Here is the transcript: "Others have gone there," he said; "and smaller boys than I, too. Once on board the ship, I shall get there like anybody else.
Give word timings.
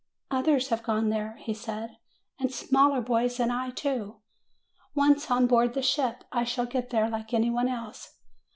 "Others 0.31 0.69
have 0.69 0.81
gone 0.81 1.09
there," 1.09 1.35
he 1.41 1.53
said; 1.53 1.97
"and 2.39 2.51
smaller 2.51 3.01
boys 3.01 3.37
than 3.37 3.51
I, 3.51 3.69
too. 3.69 4.19
Once 4.95 5.29
on 5.29 5.45
board 5.45 5.75
the 5.75 5.83
ship, 5.83 6.23
I 6.31 6.43
shall 6.43 6.65
get 6.65 6.89
there 6.89 7.07
like 7.07 7.35
anybody 7.35 7.69
else. 7.69 8.17